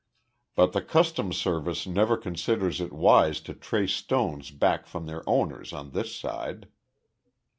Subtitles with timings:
[0.55, 5.73] But the Customs Service never considers it wise to trace stones back from their owners
[5.73, 6.69] on this side.